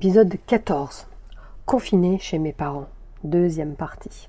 Épisode 0.00 0.36
14. 0.46 1.08
Confiné 1.66 2.20
chez 2.20 2.38
mes 2.38 2.52
parents. 2.52 2.86
Deuxième 3.24 3.74
partie. 3.74 4.28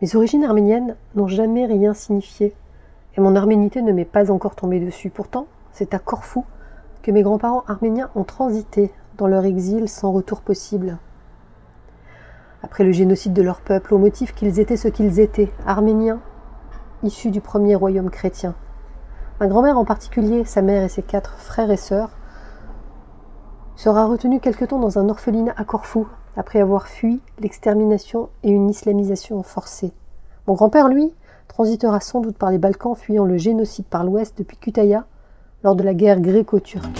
Mes 0.00 0.14
origines 0.14 0.44
arméniennes 0.44 0.94
n'ont 1.16 1.26
jamais 1.26 1.66
rien 1.66 1.92
signifié, 1.92 2.54
et 3.16 3.20
mon 3.20 3.34
arménité 3.34 3.82
ne 3.82 3.90
m'est 3.90 4.04
pas 4.04 4.30
encore 4.30 4.54
tombée 4.54 4.78
dessus. 4.78 5.10
Pourtant, 5.10 5.48
c'est 5.72 5.92
à 5.92 5.98
Corfou 5.98 6.44
que 7.02 7.10
mes 7.10 7.24
grands-parents 7.24 7.64
arméniens 7.66 8.10
ont 8.14 8.22
transité 8.22 8.92
dans 9.16 9.26
leur 9.26 9.44
exil 9.44 9.88
sans 9.88 10.12
retour 10.12 10.42
possible. 10.42 10.96
Après 12.62 12.84
le 12.84 12.92
génocide 12.92 13.32
de 13.32 13.42
leur 13.42 13.60
peuple, 13.60 13.92
au 13.92 13.98
motif 13.98 14.36
qu'ils 14.36 14.60
étaient 14.60 14.76
ce 14.76 14.86
qu'ils 14.86 15.18
étaient, 15.18 15.50
arméniens, 15.66 16.20
issus 17.02 17.32
du 17.32 17.40
premier 17.40 17.74
royaume 17.74 18.10
chrétien. 18.10 18.54
Ma 19.40 19.48
grand-mère 19.48 19.78
en 19.78 19.84
particulier, 19.84 20.44
sa 20.44 20.62
mère 20.62 20.84
et 20.84 20.88
ses 20.88 21.02
quatre 21.02 21.38
frères 21.38 21.72
et 21.72 21.76
sœurs, 21.76 22.10
sera 23.78 24.06
retenu 24.06 24.40
quelque 24.40 24.64
temps 24.64 24.80
dans 24.80 24.98
un 24.98 25.08
orphelinat 25.08 25.54
à 25.56 25.62
Corfou, 25.62 26.08
après 26.36 26.60
avoir 26.60 26.88
fui 26.88 27.20
l'extermination 27.38 28.28
et 28.42 28.50
une 28.50 28.68
islamisation 28.68 29.44
forcée. 29.44 29.92
Mon 30.48 30.54
grand-père, 30.54 30.88
lui, 30.88 31.14
transitera 31.46 32.00
sans 32.00 32.20
doute 32.20 32.36
par 32.36 32.50
les 32.50 32.58
Balkans, 32.58 32.96
fuyant 32.96 33.24
le 33.24 33.36
génocide 33.36 33.84
par 33.84 34.02
l'ouest 34.02 34.36
depuis 34.36 34.56
Kütahya, 34.56 35.04
lors 35.62 35.76
de 35.76 35.84
la 35.84 35.94
guerre 35.94 36.20
gréco-turque. 36.20 36.98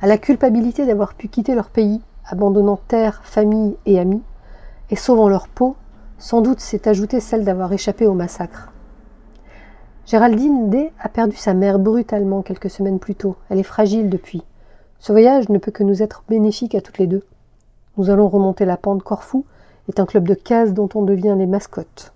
À 0.00 0.06
la 0.06 0.18
culpabilité 0.18 0.86
d'avoir 0.86 1.14
pu 1.14 1.26
quitter 1.26 1.56
leur 1.56 1.70
pays, 1.70 2.00
abandonnant 2.24 2.78
terre, 2.86 3.22
famille 3.24 3.76
et 3.86 3.98
amis, 3.98 4.22
et 4.90 4.96
sauvant 4.96 5.28
leur 5.28 5.48
peau, 5.48 5.74
sans 6.18 6.42
doute 6.42 6.60
s'est 6.60 6.86
ajoutée 6.86 7.18
celle 7.18 7.44
d'avoir 7.44 7.72
échappé 7.72 8.06
au 8.06 8.14
massacre. 8.14 8.70
Géraldine 10.06 10.70
D 10.70 10.92
a 11.00 11.08
perdu 11.08 11.34
sa 11.34 11.54
mère 11.54 11.80
brutalement 11.80 12.42
quelques 12.42 12.70
semaines 12.70 13.00
plus 13.00 13.16
tôt. 13.16 13.34
Elle 13.50 13.58
est 13.58 13.64
fragile 13.64 14.08
depuis. 14.08 14.44
Ce 15.02 15.10
voyage 15.10 15.48
ne 15.48 15.58
peut 15.58 15.72
que 15.72 15.82
nous 15.82 16.00
être 16.00 16.22
bénéfique 16.28 16.76
à 16.76 16.80
toutes 16.80 16.98
les 16.98 17.08
deux. 17.08 17.24
Nous 17.96 18.08
allons 18.08 18.28
remonter 18.28 18.64
la 18.64 18.76
pente 18.76 19.02
Corfou 19.02 19.44
est 19.88 19.98
un 19.98 20.06
club 20.06 20.28
de 20.28 20.34
cases 20.34 20.74
dont 20.74 20.88
on 20.94 21.02
devient 21.02 21.34
les 21.36 21.48
mascottes. 21.48 22.12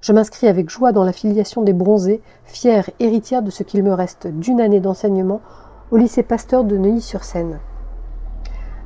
Je 0.00 0.12
m'inscris 0.12 0.48
avec 0.48 0.70
joie 0.70 0.90
dans 0.90 1.04
la 1.04 1.12
filiation 1.12 1.62
des 1.62 1.72
bronzés, 1.72 2.20
fière 2.46 2.90
héritière 2.98 3.42
de 3.42 3.52
ce 3.52 3.62
qu'il 3.62 3.84
me 3.84 3.92
reste 3.92 4.26
d'une 4.26 4.60
année 4.60 4.80
d'enseignement 4.80 5.40
au 5.92 5.98
lycée 5.98 6.24
Pasteur 6.24 6.64
de 6.64 6.76
Neuilly-sur-Seine. 6.76 7.60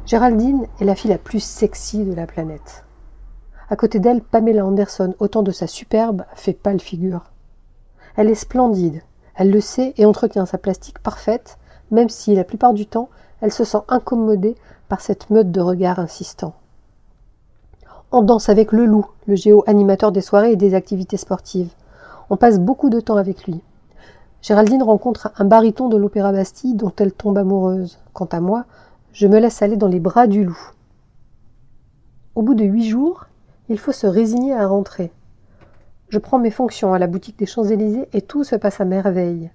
Géraldine 0.05 0.67
est 0.79 0.85
la 0.85 0.95
fille 0.95 1.13
la 1.13 1.17
plus 1.17 1.43
sexy 1.43 2.05
de 2.05 2.13
la 2.13 2.27
planète. 2.27 2.85
À 3.71 3.77
côté 3.77 4.01
d'elle, 4.01 4.21
Pamela 4.21 4.67
Anderson, 4.67 5.15
autant 5.19 5.43
de 5.43 5.51
sa 5.51 5.67
superbe, 5.67 6.27
fait 6.35 6.53
pâle 6.53 6.79
figure. 6.79 7.25
Elle 8.17 8.29
est 8.29 8.35
splendide, 8.35 9.01
elle 9.35 9.51
le 9.51 9.63
sait 9.63 9.95
et 9.97 10.05
entretient 10.05 10.45
sa 10.45 10.59
plastique 10.59 10.99
parfaite, 10.99 11.57
même 11.93 12.09
si, 12.09 12.35
la 12.35 12.45
plupart 12.45 12.75
du 12.75 12.87
temps, 12.87 13.09
elle 13.41 13.53
se 13.53 13.65
sent 13.65 13.83
incommodée 13.89 14.57
par 14.89 15.01
cette 15.01 15.31
meute 15.31 15.53
de 15.53 15.61
regards 15.61 16.01
insistants. 16.01 16.55
On 18.11 18.23
danse 18.23 18.49
avec 18.49 18.73
le 18.73 18.85
loup, 18.85 19.07
le 19.27 19.37
géo-animateur 19.37 20.13
des 20.13 20.21
soirées 20.21 20.53
et 20.53 20.57
des 20.57 20.75
activités 20.75 21.17
sportives. 21.17 21.73
On 22.29 22.37
passe 22.37 22.59
beaucoup 22.59 22.91
de 22.91 23.01
temps 23.01 23.17
avec 23.17 23.47
lui. 23.47 23.63
Géraldine 24.43 24.83
rencontre 24.83 25.31
un 25.39 25.45
baryton 25.45 25.89
de 25.89 25.97
l'Opéra 25.97 26.33
Bastille 26.33 26.75
dont 26.75 26.93
elle 26.99 27.13
tombe 27.13 27.39
amoureuse. 27.39 27.99
Quant 28.13 28.29
à 28.33 28.41
moi, 28.41 28.65
je 29.13 29.29
me 29.29 29.39
laisse 29.39 29.63
aller 29.63 29.77
dans 29.77 29.89
les 29.89 30.01
bras 30.01 30.27
du 30.27 30.45
loup. 30.45 30.73
Au 32.35 32.43
bout 32.43 32.55
de 32.55 32.65
huit 32.65 32.89
jours, 32.89 33.27
il 33.69 33.79
faut 33.79 33.93
se 33.93 34.07
résigner 34.07 34.55
à 34.55 34.67
rentrer. 34.67 35.13
Je 36.09 36.19
prends 36.19 36.39
mes 36.39 36.51
fonctions 36.51 36.93
à 36.93 36.99
la 36.99 37.07
boutique 37.07 37.39
des 37.39 37.47
Champs-Élysées 37.47 38.09
et 38.13 38.23
tout 38.23 38.45
se 38.45 38.57
passe 38.57 38.81
à 38.81 38.85
merveille. 38.85 39.51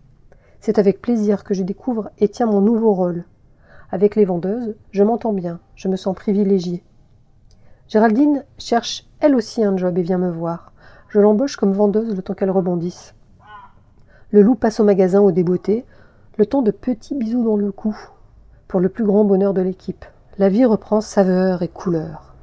C'est 0.60 0.80
avec 0.80 1.02
plaisir 1.02 1.44
que 1.44 1.54
je 1.54 1.64
découvre 1.64 2.10
et 2.18 2.30
tiens 2.30 2.48
mon 2.48 2.62
nouveau 2.62 2.94
rôle. 2.94 3.26
Avec 3.92 4.16
les 4.16 4.26
vendeuses, 4.26 4.76
je 4.92 5.04
m'entends 5.04 5.34
bien, 5.34 5.60
je 5.76 5.88
me 5.88 5.96
sens 5.96 6.16
privilégiée. 6.16 6.84
Géraldine 7.88 8.44
cherche 8.58 9.06
elle 9.20 9.36
aussi 9.36 9.64
un 9.64 9.78
job 9.78 9.98
et 9.98 10.02
vient 10.02 10.18
me 10.18 10.30
voir. 10.30 10.74
Je 11.10 11.20
l'embauche 11.20 11.56
comme 11.56 11.72
vendeuse 11.72 12.16
le 12.16 12.22
temps 12.22 12.34
qu'elle 12.34 12.52
rebondisse. 12.52 13.16
Le 14.32 14.42
loup 14.42 14.56
passe 14.56 14.82
au 14.82 14.84
magasin 14.84 15.22
au 15.22 15.32
débeauté, 15.32 15.86
le 16.38 16.46
temps 16.46 16.62
de 16.62 16.72
petits 16.72 17.16
bisous 17.16 17.46
dans 17.46 17.56
le 17.56 17.72
cou, 17.72 17.98
pour 18.68 18.82
le 18.82 18.90
plus 18.90 19.06
grand 19.06 19.24
bonheur 19.24 19.54
de 19.54 19.62
l'équipe. 19.62 20.04
La 20.38 20.50
vie 20.50 20.66
reprend 20.66 21.00
saveur 21.00 21.64
et 21.64 21.70
couleur. 21.70 22.36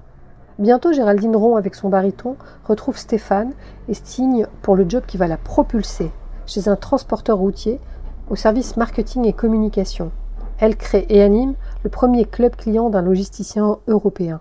Bientôt, 0.59 0.93
Géraldine 0.93 1.37
rompt 1.37 1.59
avec 1.59 1.75
son 1.75 1.91
baryton, 1.91 2.37
retrouve 2.65 2.97
Stéphane 2.97 3.53
et 3.89 3.95
signe 3.95 4.47
pour 4.63 4.77
le 4.77 4.89
job 4.89 5.05
qui 5.07 5.19
va 5.19 5.27
la 5.27 5.37
propulser 5.37 6.11
chez 6.47 6.69
un 6.69 6.77
transporteur 6.77 7.39
routier 7.39 7.81
au 8.31 8.37
service 8.37 8.77
marketing 8.77 9.27
et 9.27 9.33
communication. 9.33 10.11
Elle 10.59 10.77
crée 10.77 11.07
et 11.09 11.23
anime 11.23 11.55
le 11.83 11.91
premier 11.91 12.25
club 12.25 12.57
client 12.57 12.91
d'un 12.91 13.03
logisticien 13.03 13.79
européen. 13.87 14.41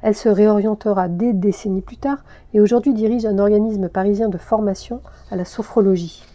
Elle 0.00 0.16
se 0.16 0.28
réorientera 0.28 1.08
des 1.08 1.32
décennies 1.32 1.80
plus 1.80 1.96
tard 1.96 2.24
et 2.54 2.60
aujourd'hui 2.60 2.92
dirige 2.92 3.24
un 3.24 3.38
organisme 3.38 3.88
parisien 3.88 4.28
de 4.28 4.38
formation 4.38 5.00
à 5.30 5.36
la 5.36 5.44
sophrologie. 5.44 6.26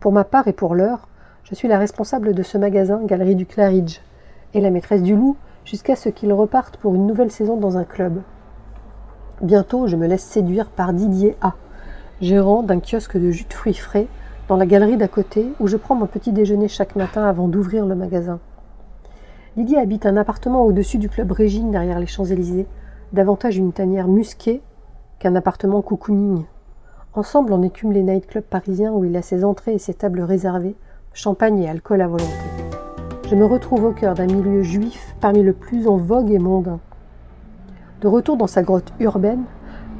Pour 0.00 0.12
ma 0.12 0.24
part 0.24 0.48
et 0.48 0.52
pour 0.52 0.74
l'heure, 0.74 1.08
je 1.44 1.54
suis 1.54 1.68
la 1.68 1.78
responsable 1.78 2.34
de 2.34 2.42
ce 2.42 2.58
magasin 2.58 3.00
Galerie 3.04 3.36
du 3.36 3.46
Claridge 3.46 4.00
et 4.52 4.60
la 4.60 4.70
maîtresse 4.70 5.02
du 5.02 5.16
loup 5.16 5.36
jusqu'à 5.64 5.96
ce 5.96 6.10
qu'il 6.10 6.32
reparte 6.32 6.76
pour 6.76 6.94
une 6.94 7.06
nouvelle 7.06 7.30
saison 7.30 7.56
dans 7.56 7.78
un 7.78 7.84
club. 7.84 8.20
Bientôt, 9.40 9.86
je 9.86 9.96
me 9.96 10.06
laisse 10.06 10.24
séduire 10.24 10.68
par 10.68 10.92
Didier 10.92 11.36
A, 11.40 11.54
gérant 12.20 12.62
d'un 12.62 12.80
kiosque 12.80 13.16
de 13.16 13.30
jus 13.30 13.46
de 13.48 13.54
fruits 13.54 13.74
frais 13.74 14.08
dans 14.48 14.56
la 14.56 14.66
galerie 14.66 14.96
d'à 14.96 15.08
côté 15.08 15.52
où 15.60 15.66
je 15.66 15.76
prends 15.76 15.94
mon 15.94 16.06
petit 16.06 16.32
déjeuner 16.32 16.68
chaque 16.68 16.96
matin 16.96 17.24
avant 17.24 17.48
d'ouvrir 17.48 17.84
le 17.84 17.94
magasin. 17.94 18.40
Didier 19.56 19.78
habite 19.78 20.06
un 20.06 20.16
appartement 20.16 20.64
au-dessus 20.64 20.98
du 20.98 21.10
club 21.10 21.32
Régine 21.32 21.70
derrière 21.70 22.00
les 22.00 22.06
Champs-Élysées, 22.06 22.66
davantage 23.12 23.58
une 23.58 23.72
tanière 23.72 24.08
musquée 24.08 24.62
qu'un 25.18 25.36
appartement 25.36 25.82
cocooning. 25.82 26.44
Ensemble, 27.14 27.52
on 27.52 27.62
écume 27.62 27.92
les 27.92 28.02
nightclubs 28.02 28.44
parisiens 28.44 28.92
où 28.92 29.04
il 29.04 29.16
a 29.16 29.22
ses 29.22 29.44
entrées 29.44 29.74
et 29.74 29.78
ses 29.78 29.94
tables 29.94 30.22
réservées, 30.22 30.76
champagne 31.12 31.58
et 31.58 31.68
alcool 31.68 32.00
à 32.00 32.06
volonté. 32.06 32.32
Je 33.28 33.34
me 33.34 33.44
retrouve 33.44 33.84
au 33.84 33.92
cœur 33.92 34.14
d'un 34.14 34.26
milieu 34.26 34.62
juif 34.62 35.14
parmi 35.20 35.42
le 35.42 35.52
plus 35.52 35.86
en 35.88 35.96
vogue 35.96 36.30
et 36.30 36.38
mondain. 36.38 36.80
De 38.00 38.08
retour 38.08 38.38
dans 38.38 38.46
sa 38.46 38.62
grotte 38.62 38.94
urbaine, 39.00 39.44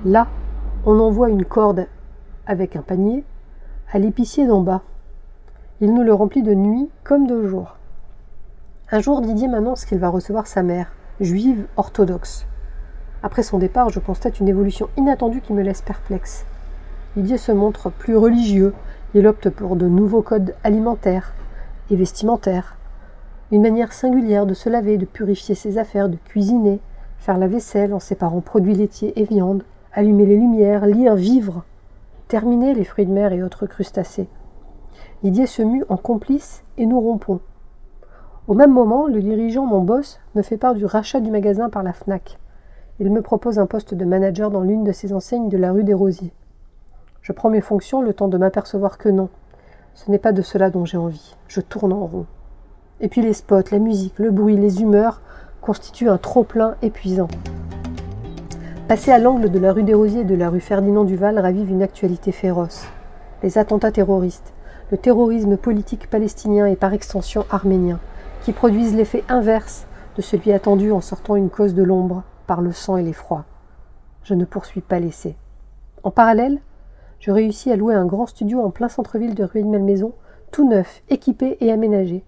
là, 0.05 0.29
on 0.87 0.99
envoie 1.01 1.29
une 1.29 1.45
corde 1.45 1.87
avec 2.47 2.77
un 2.77 2.83
panier, 2.83 3.25
à 3.91 3.99
l'épicier 3.99 4.47
d'en 4.47 4.61
bas. 4.61 4.83
Il 5.81 5.95
nous 5.95 6.03
le 6.03 6.13
remplit 6.13 6.43
de 6.43 6.55
nuit 6.55 6.89
comme 7.05 7.27
de 7.27 7.47
jour. 7.47 7.77
Un 8.91 9.01
jour, 9.01 9.21
Didier 9.21 9.49
m'annonce 9.49 9.85
qu'il 9.85 9.99
va 9.99 10.09
recevoir 10.09 10.47
sa 10.47 10.63
mère, 10.63 10.93
juive 11.21 11.67
orthodoxe. 11.77 12.47
Après 13.23 13.43
son 13.43 13.59
départ, 13.59 13.89
je 13.89 14.01
constate 14.01 14.41
une 14.41 14.49
évolution 14.49 14.89
inattendue 14.97 15.41
qui 15.41 15.53
me 15.53 15.63
laisse 15.63 15.83
perplexe. 15.83 16.45
Didier 17.17 17.39
se 17.39 17.53
montre 17.53 17.91
plus 17.91 18.17
religieux, 18.17 18.75
il 19.15 19.27
opte 19.27 19.49
pour 19.49 19.77
de 19.77 19.89
nouveaux 19.89 20.23
codes 20.23 20.55
alimentaires 20.65 21.33
et 21.91 21.97
vestimentaires, 21.97 22.77
une 23.51 23.63
manière 23.63 23.95
singulière 23.95 24.45
de 24.45 24.53
se 24.53 24.69
laver, 24.69 24.99
de 24.99 25.07
purifier 25.07 25.55
ses 25.55 25.79
affaires, 25.79 26.11
de 26.11 26.19
cuisiner, 26.27 26.81
faire 27.19 27.39
la 27.39 27.49
vaisselle 27.49 27.95
en 27.95 28.01
séparant 28.01 28.43
produits 28.43 28.75
laitiers 28.75 29.19
et 29.19 29.25
viande, 29.25 29.65
allumer 29.95 30.27
les 30.27 30.37
lumières, 30.37 30.87
lire, 30.87 31.15
vivre. 31.15 31.65
Terminer 32.29 32.75
les 32.75 32.85
fruits 32.85 33.07
de 33.07 33.11
mer 33.11 33.33
et 33.33 33.43
autres 33.43 33.67
crustacés. 33.67 34.29
Didier 35.23 35.47
se 35.47 35.63
mue 35.63 35.85
en 35.89 35.97
complice 35.97 36.63
et 36.77 36.85
nous 36.85 37.01
rompons. 37.01 37.41
Au 38.47 38.53
même 38.53 38.71
moment, 38.71 39.07
le 39.07 39.23
dirigeant, 39.23 39.65
mon 39.65 39.81
boss, 39.81 40.21
me 40.35 40.43
fait 40.43 40.59
part 40.59 40.75
du 40.75 40.85
rachat 40.85 41.21
du 41.21 41.31
magasin 41.31 41.71
par 41.71 41.83
la 41.83 41.95
FNAC. 41.95 42.39
Il 43.01 43.11
me 43.11 43.23
propose 43.23 43.59
un 43.59 43.65
poste 43.65 43.95
de 43.95 44.05
manager 44.05 44.51
dans 44.51 44.61
l'une 44.61 44.85
de 44.85 44.93
ses 44.93 45.15
enseignes 45.15 45.49
de 45.49 45.57
la 45.57 45.73
rue 45.73 45.85
des 45.85 45.95
Rosiers. 45.95 46.35
Je 47.23 47.33
prends 47.33 47.49
mes 47.49 47.63
fonctions 47.63 48.03
le 48.03 48.13
temps 48.13 48.29
de 48.29 48.37
m'apercevoir 48.37 48.99
que 48.99 49.09
non. 49.09 49.31
Ce 49.95 50.11
n'est 50.11 50.19
pas 50.19 50.33
de 50.33 50.43
cela 50.43 50.69
dont 50.69 50.85
j'ai 50.85 50.99
envie. 50.99 51.35
Je 51.47 51.63
tourne 51.63 51.95
en 51.95 52.05
rond. 52.05 52.27
Et 53.01 53.09
puis 53.09 53.23
les 53.23 53.33
spots, 53.33 53.71
la 53.73 53.79
musique, 53.79 54.19
le 54.19 54.31
bruit, 54.31 54.57
les 54.57 54.83
humeurs 54.83 55.23
constituent 55.63 56.11
un 56.11 56.19
trop-plein 56.19 56.75
épuisant. 56.83 57.29
Passer 58.89 59.13
à 59.13 59.19
l'angle 59.19 59.51
de 59.51 59.59
la 59.59 59.75
rue 59.75 59.83
des 59.83 59.93
Rosiers 59.93 60.23
et 60.23 60.25
de 60.25 60.35
la 60.35 60.49
rue 60.49 60.61
Ferdinand 60.61 61.05
Duval 61.05 61.39
ravive 61.39 61.69
une 61.69 61.83
actualité 61.83 62.33
féroce. 62.33 62.87
Les 63.43 63.59
attentats 63.59 63.93
terroristes, 63.93 64.55
le 64.91 64.97
terrorisme 64.97 65.59
politique 65.59 66.09
palestinien 66.09 66.65
et 66.65 66.75
par 66.75 66.95
extension 66.95 67.45
arménien, 67.51 68.01
qui 68.45 68.53
produisent 68.53 68.97
l'effet 68.97 69.25
inverse 69.29 69.87
de 70.17 70.23
celui 70.23 70.53
attendu 70.53 70.91
en 70.91 71.03
sortant 71.03 71.37
une 71.37 71.51
cause 71.51 71.75
de 71.75 71.83
l'ombre 71.83 72.23
par 72.47 72.63
le 72.63 72.73
sang 72.73 72.97
et 72.97 73.03
l'effroi. 73.03 73.45
Je 74.23 74.33
ne 74.33 74.47
poursuis 74.47 74.81
pas 74.81 75.01
l'essai. 75.01 75.37
En 76.03 76.11
parallèle, 76.11 76.59
je 77.21 77.31
réussis 77.31 77.71
à 77.71 77.77
louer 77.77 77.95
un 77.95 78.07
grand 78.07 78.25
studio 78.25 78.63
en 78.63 78.71
plein 78.71 78.89
centre-ville 78.89 79.35
de 79.35 79.45
Rueil-Malmaison, 79.45 80.15
tout 80.51 80.67
neuf, 80.67 81.03
équipé 81.11 81.59
et 81.61 81.71
aménagé. 81.71 82.25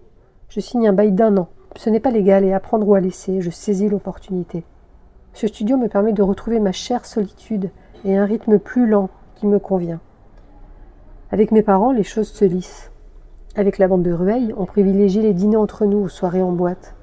Je 0.49 0.59
signe 0.59 0.87
un 0.87 0.93
bail 0.93 1.11
d'un 1.11 1.37
an. 1.37 1.47
Ce 1.75 1.89
n'est 1.89 1.99
pas 1.99 2.11
légal 2.11 2.45
et 2.45 2.53
à 2.53 2.59
prendre 2.59 2.87
ou 2.87 2.93
à 2.93 2.99
laisser, 2.99 3.41
je 3.41 3.49
saisis 3.49 3.89
l'opportunité. 3.89 4.63
Ce 5.33 5.47
studio 5.47 5.77
me 5.77 5.87
permet 5.87 6.13
de 6.13 6.21
retrouver 6.21 6.59
ma 6.59 6.71
chère 6.71 7.05
solitude 7.05 7.69
et 8.03 8.17
un 8.17 8.25
rythme 8.25 8.59
plus 8.59 8.87
lent 8.87 9.09
qui 9.35 9.47
me 9.47 9.59
convient. 9.59 9.99
Avec 11.31 11.51
mes 11.51 11.63
parents, 11.63 11.91
les 11.91 12.03
choses 12.03 12.29
se 12.29 12.45
lissent. 12.45 12.91
Avec 13.55 13.77
la 13.77 13.87
bande 13.87 14.03
de 14.03 14.11
Rueil, 14.11 14.53
on 14.57 14.65
privilégie 14.65 15.21
les 15.21 15.33
dîners 15.33 15.57
entre 15.57 15.85
nous 15.85 15.99
aux 15.99 16.09
soirées 16.09 16.41
en 16.41 16.51
boîte. 16.51 16.95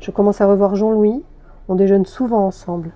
Je 0.00 0.10
commence 0.10 0.40
à 0.40 0.46
revoir 0.46 0.76
Jean-Louis, 0.76 1.24
on 1.68 1.74
déjeune 1.74 2.06
souvent 2.06 2.46
ensemble. 2.46 2.92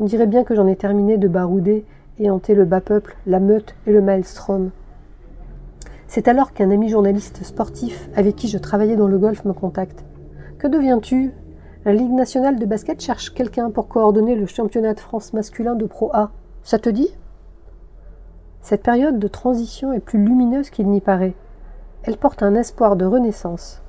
On 0.00 0.06
dirait 0.06 0.26
bien 0.26 0.44
que 0.44 0.54
j'en 0.54 0.66
ai 0.66 0.76
terminé 0.76 1.18
de 1.18 1.28
barouder 1.28 1.84
et 2.18 2.30
hanter 2.30 2.54
le 2.54 2.64
bas 2.64 2.80
peuple, 2.80 3.16
la 3.26 3.40
meute 3.40 3.74
et 3.86 3.92
le 3.92 4.00
maelstrom. 4.00 4.70
C'est 6.06 6.28
alors 6.28 6.52
qu'un 6.52 6.70
ami 6.70 6.88
journaliste 6.88 7.44
sportif 7.44 8.08
avec 8.16 8.36
qui 8.36 8.48
je 8.48 8.58
travaillais 8.58 8.96
dans 8.96 9.08
le 9.08 9.18
golf 9.18 9.44
me 9.44 9.52
contacte. 9.52 10.04
Que 10.58 10.66
deviens-tu? 10.66 11.32
La 11.86 11.94
Ligue 11.94 12.12
nationale 12.12 12.58
de 12.58 12.66
basket 12.66 13.00
cherche 13.00 13.32
quelqu'un 13.32 13.70
pour 13.70 13.88
coordonner 13.88 14.34
le 14.34 14.44
championnat 14.44 14.92
de 14.92 15.00
France 15.00 15.32
masculin 15.32 15.74
de 15.74 15.86
Pro 15.86 16.10
A. 16.12 16.30
Ça 16.62 16.78
te 16.78 16.90
dit? 16.90 17.08
Cette 18.60 18.82
période 18.82 19.18
de 19.18 19.28
transition 19.28 19.94
est 19.94 20.00
plus 20.00 20.22
lumineuse 20.22 20.68
qu'il 20.68 20.90
n'y 20.90 21.00
paraît. 21.00 21.32
Elle 22.02 22.18
porte 22.18 22.42
un 22.42 22.54
espoir 22.54 22.96
de 22.96 23.06
renaissance. 23.06 23.80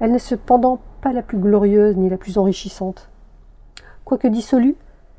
Elle 0.00 0.12
n'est 0.12 0.18
cependant 0.18 0.80
pas 1.00 1.14
la 1.14 1.22
plus 1.22 1.38
glorieuse 1.38 1.96
ni 1.96 2.10
la 2.10 2.18
plus 2.18 2.36
enrichissante. 2.36 3.08
Quoique 4.04 4.28
dissolue, 4.28 4.76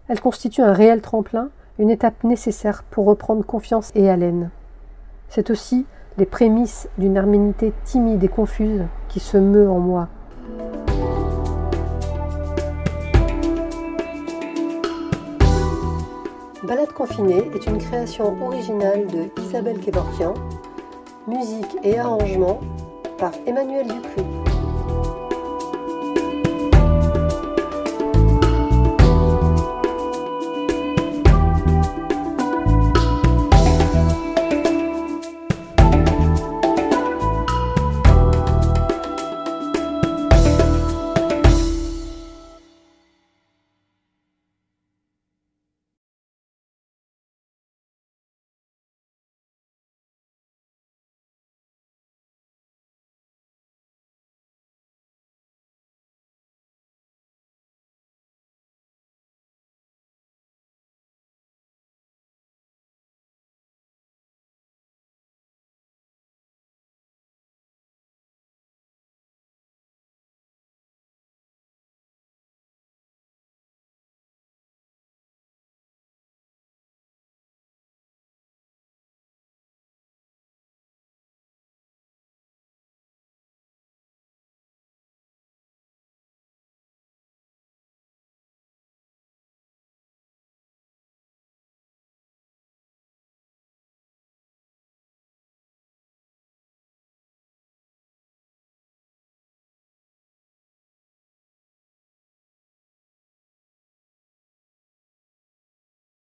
elle 0.08 0.22
constitue 0.22 0.62
un 0.62 0.74
réel 0.74 1.02
tremplin, 1.02 1.50
une 1.80 1.90
étape 1.90 2.24
nécessaire 2.24 2.84
pour 2.84 3.06
reprendre 3.06 3.44
confiance 3.44 3.92
et 3.96 4.12
haleine. 4.12 4.52
C'est 5.28 5.50
aussi 5.50 5.88
les 6.20 6.28
prémices 6.28 6.88
d'une 7.00 7.18
arménité 7.18 7.74
timide 7.84 8.24
et 8.24 8.28
confuse 8.28 8.84
qui 9.10 9.20
se 9.20 9.38
meut 9.38 9.72
en 9.72 9.80
moi. 9.80 10.10
Balade 16.74 16.94
confinée 16.94 17.52
est 17.54 17.68
une 17.68 17.78
création 17.78 18.36
originale 18.44 19.06
de 19.06 19.30
Isabelle 19.44 19.80
Kevorkian, 19.80 20.34
musique 21.28 21.78
et 21.84 22.00
arrangement 22.00 22.62
par 23.20 23.32
Emmanuel 23.46 23.86
Dupuis. 23.86 24.33